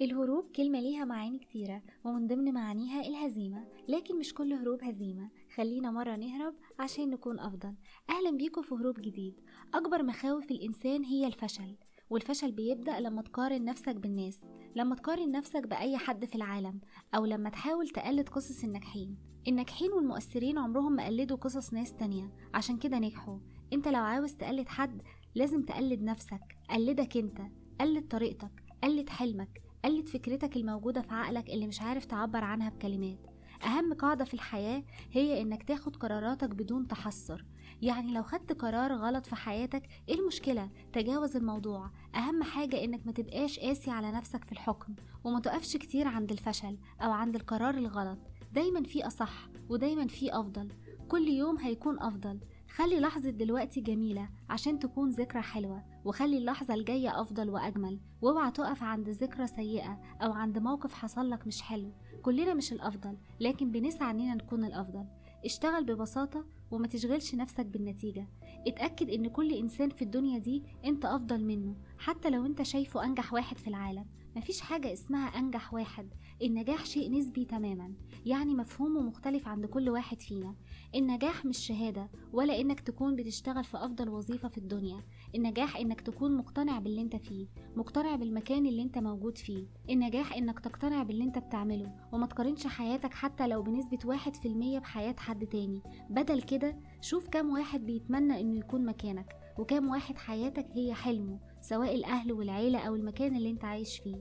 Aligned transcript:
الهروب 0.00 0.50
كلمة 0.56 0.80
ليها 0.80 1.04
معاني 1.04 1.38
كتيرة 1.38 1.82
ومن 2.04 2.26
ضمن 2.26 2.54
معانيها 2.54 3.00
الهزيمة. 3.00 3.64
لكن 3.88 4.18
مش 4.18 4.34
كل 4.34 4.52
هروب 4.52 4.84
هزيمة. 4.84 5.30
خلينا 5.54 5.90
مرة 5.90 6.16
نهرب 6.16 6.54
عشان 6.78 7.10
نكون 7.10 7.40
أفضل. 7.40 7.74
أهلا 8.10 8.36
بيكم 8.36 8.62
في 8.62 8.74
هروب 8.74 9.00
جديد. 9.00 9.40
أكبر 9.74 10.02
مخاوف 10.02 10.50
الإنسان 10.50 11.04
هي 11.04 11.26
الفشل 11.26 11.76
والفشل 12.10 12.52
بيبدأ 12.52 13.00
لما 13.00 13.22
تقارن 13.22 13.64
نفسك 13.64 13.96
بالناس 13.96 14.40
لما 14.76 14.94
تقارن 14.94 15.30
نفسك 15.30 15.66
بأي 15.66 15.96
حد 15.96 16.24
في 16.24 16.34
العالم 16.34 16.80
أو 17.14 17.24
لما 17.24 17.50
تحاول 17.50 17.88
تقلد 17.88 18.28
قصص 18.28 18.64
الناجحين. 18.64 19.16
الناجحين 19.48 19.92
والمؤثرين 19.92 20.58
عمرهم 20.58 20.92
ما 20.92 21.06
قلدوا 21.06 21.36
قصص 21.36 21.72
ناس 21.72 21.94
تانية. 21.94 22.32
عشان 22.54 22.78
كده 22.78 22.98
نجحوا. 22.98 23.38
أنت 23.72 23.88
لو 23.88 24.00
عاوز 24.00 24.34
تقلد 24.34 24.68
حد 24.68 25.02
لازم 25.34 25.62
تقلد 25.62 26.02
نفسك. 26.02 26.40
قلدك 26.70 27.16
أنت. 27.16 27.38
قلد 27.80 28.08
طريقتك. 28.08 28.62
قلد 28.82 29.08
حلمك. 29.08 29.67
قلد 29.88 30.08
فكرتك 30.08 30.56
الموجودة 30.56 31.02
في 31.02 31.14
عقلك 31.14 31.50
اللي 31.50 31.66
مش 31.66 31.80
عارف 31.82 32.04
تعبر 32.04 32.44
عنها 32.44 32.68
بكلمات. 32.68 33.18
أهم 33.64 33.94
قاعدة 33.94 34.24
في 34.24 34.34
الحياة 34.34 34.84
هي 35.12 35.42
إنك 35.42 35.62
تاخد 35.62 35.96
قراراتك 35.96 36.48
بدون 36.48 36.88
تحسر. 36.88 37.44
يعني 37.82 38.12
لو 38.12 38.22
خدت 38.22 38.52
قرار 38.52 38.92
غلط 38.92 39.26
في 39.26 39.36
حياتك 39.36 39.88
إيه 40.08 40.14
المشكلة؟ 40.20 40.70
تجاوز 40.92 41.36
الموضوع. 41.36 41.90
أهم 42.14 42.42
حاجة 42.42 42.84
إنك 42.84 43.06
ما 43.06 43.12
تبقاش 43.12 43.58
قاسي 43.58 43.90
على 43.90 44.12
نفسك 44.12 44.44
في 44.44 44.52
الحكم 44.52 44.94
وما 45.24 45.40
تقفش 45.40 45.76
كتير 45.76 46.08
عند 46.08 46.32
الفشل 46.32 46.78
أو 47.00 47.10
عند 47.10 47.34
القرار 47.34 47.74
الغلط. 47.74 48.18
دايما 48.52 48.82
في 48.82 49.06
أصح 49.06 49.48
ودايما 49.68 50.06
في 50.06 50.32
أفضل. 50.40 50.68
كل 51.08 51.28
يوم 51.28 51.58
هيكون 51.58 52.00
أفضل. 52.00 52.40
خلي 52.70 53.00
لحظة 53.00 53.30
دلوقتي 53.30 53.80
جميلة 53.80 54.28
عشان 54.50 54.78
تكون 54.78 55.10
ذكرى 55.10 55.42
حلوة. 55.42 55.84
وخلي 56.08 56.38
اللحظة 56.38 56.74
الجاية 56.74 57.20
أفضل 57.20 57.50
وأجمل. 57.50 58.00
واوعى 58.22 58.50
تقف 58.50 58.82
عند 58.82 59.08
ذكرى 59.08 59.46
سيئة 59.46 60.00
أو 60.22 60.32
عند 60.32 60.58
موقف 60.58 60.94
حصلك 60.94 61.46
مش 61.46 61.62
حلو. 61.62 61.92
كلنا 62.22 62.54
مش 62.54 62.72
الأفضل 62.72 63.16
لكن 63.40 63.70
بنسعى 63.70 64.10
إننا 64.10 64.34
نكون 64.34 64.64
الأفضل. 64.64 65.04
اشتغل 65.44 65.84
ببساطة 65.84 66.44
وما 66.70 66.86
تشغلش 66.86 67.34
نفسك 67.34 67.66
بالنتيجة. 67.66 68.28
اتأكد 68.66 69.10
إن 69.10 69.28
كل 69.28 69.52
إنسان 69.52 69.90
في 69.90 70.02
الدنيا 70.02 70.38
دي 70.38 70.62
أنت 70.84 71.04
أفضل 71.04 71.44
منه 71.44 71.76
حتى 71.98 72.30
لو 72.30 72.46
أنت 72.46 72.62
شايفه 72.62 73.04
أنجح 73.04 73.32
واحد 73.32 73.58
في 73.58 73.68
العالم. 73.68 74.06
مفيش 74.36 74.60
حاجة 74.60 74.92
اسمها 74.92 75.26
أنجح 75.28 75.74
واحد. 75.74 76.08
النجاح 76.42 76.86
شيء 76.86 77.18
نسبي 77.18 77.44
تماما. 77.44 77.92
يعني 78.26 78.54
مفهومه 78.54 79.00
مختلف 79.00 79.48
عند 79.48 79.66
كل 79.66 79.90
واحد 79.90 80.22
فينا. 80.22 80.54
النجاح 80.94 81.44
مش 81.44 81.58
شهادة 81.58 82.10
ولا 82.32 82.60
إنك 82.60 82.80
تكون 82.80 83.16
بتشتغل 83.16 83.64
في 83.64 83.76
أفضل 83.76 84.08
وظيفة 84.08 84.48
في 84.48 84.58
الدنيا. 84.58 85.02
النجاح 85.34 85.76
إنك 85.76 86.00
تكون 86.00 86.36
مقتنع 86.36 86.78
باللي 86.78 87.02
أنت 87.02 87.16
فيه 87.16 87.46
مقتنع 87.76 88.16
بالمكان 88.16 88.66
اللي 88.66 88.82
أنت 88.82 88.98
موجود 88.98 89.38
فيه. 89.38 89.66
النجاح 89.90 90.36
إنك 90.36 90.60
تقتنع 90.60 91.02
باللي 91.02 91.24
أنت 91.24 91.38
بتعمله 91.38 91.92
وما 92.12 92.26
تقارنش 92.26 92.66
حياتك 92.66 93.14
حتى 93.14 93.46
لو 93.46 93.62
بنسبة 93.62 93.98
واحد 94.04 94.36
في 94.36 94.48
المية 94.48 94.78
بحياة 94.78 95.14
حد 95.18 95.46
تاني. 95.46 95.82
بدل 96.10 96.42
كده 96.42 96.57
شوف 97.00 97.28
كام 97.28 97.50
واحد 97.52 97.86
بيتمنى 97.86 98.40
إنه 98.40 98.58
يكون 98.58 98.86
مكانك 98.86 99.36
وكام 99.58 99.88
واحد 99.90 100.18
حياتك 100.18 100.66
هي 100.74 100.94
حلمه 100.94 101.38
سواء 101.60 101.94
الأهل 101.94 102.32
والعيلة 102.32 102.78
أو 102.78 102.94
المكان 102.94 103.36
اللي 103.36 103.50
أنت 103.50 103.64
عايش 103.64 103.98
فيه. 103.98 104.16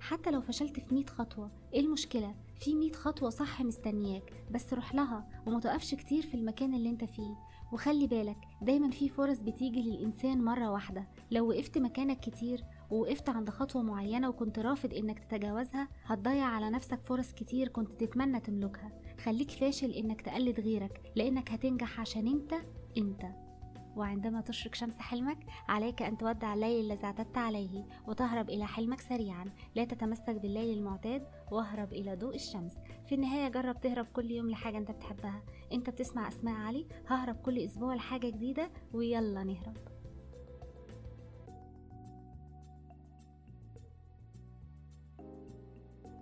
حتى 0.00 0.30
لو 0.30 0.40
فشلت 0.40 0.80
في 0.80 0.94
100 0.94 1.06
خطوة 1.06 1.50
إيه 1.74 1.80
المشكلة؟ 1.80 2.34
في 2.60 2.74
100 2.74 2.92
خطوة 2.92 3.30
صح 3.30 3.62
مستنياك 3.62 4.32
بس 4.50 4.74
روح 4.74 4.94
لها 4.94 5.28
وما 5.46 5.58
كتير 5.94 6.22
في 6.22 6.34
المكان 6.34 6.74
اللي 6.74 6.90
أنت 6.90 7.04
فيه. 7.04 7.36
وخلي 7.72 8.06
بالك 8.06 8.36
دايما 8.62 8.90
في 8.90 9.08
فرص 9.08 9.40
بتيجي 9.40 9.82
للإنسان 9.82 10.44
مرة 10.44 10.70
واحدة. 10.70 11.08
لو 11.30 11.48
وقفت 11.48 11.78
مكانك 11.78 12.20
كتير 12.20 12.64
ووقفت 12.90 13.28
عند 13.28 13.50
خطوة 13.50 13.82
معينة 13.82 14.28
وكنت 14.28 14.58
رافض 14.58 14.94
إنك 14.94 15.18
تتجاوزها 15.18 15.88
هتضيع 16.04 16.44
على 16.44 16.70
نفسك 16.70 17.00
فرص 17.04 17.32
كتير 17.32 17.68
كنت 17.68 18.04
تتمنى 18.04 18.40
تملكها. 18.40 18.92
خليك 19.24 19.50
فاشل 19.50 19.90
إنك 19.90 20.20
تقلد 20.20 20.60
غيرك 20.60 21.12
لإنك 21.16 21.50
هتنجح 21.50 22.00
عشان 22.00 22.26
أنت 22.26 22.54
أنت. 22.98 23.22
وعندما 23.96 24.40
تشرق 24.40 24.74
شمس 24.74 24.98
حلمك 24.98 25.38
عليك 25.68 26.02
أن 26.02 26.18
تودع 26.18 26.54
الليل 26.54 26.84
الذي 26.84 27.04
اعتدت 27.04 27.38
عليه 27.38 27.84
وتهرب 28.06 28.50
إلى 28.50 28.66
حلمك 28.66 29.00
سريعا. 29.00 29.44
لا 29.74 29.84
تتمسك 29.84 30.30
بالليل 30.30 30.78
المعتاد 30.78 31.26
واهرب 31.50 31.92
إلى 31.92 32.14
ضوء 32.16 32.34
الشمس. 32.34 32.72
في 33.08 33.14
النهاية 33.14 33.48
جرب 33.48 33.80
تهرب 33.80 34.06
كل 34.06 34.30
يوم 34.30 34.50
لحاجة 34.50 34.78
أنت 34.78 34.90
بتحبها. 34.90 35.42
أنت 35.72 35.90
بتسمع 35.90 36.28
أسماء 36.28 36.54
علي 36.54 36.86
ههرب 37.08 37.36
كل 37.36 37.58
أسبوع 37.58 37.94
لحاجة 37.94 38.26
جديدة 38.26 38.70
ويلا 38.92 39.44
نهرب. 39.44 39.76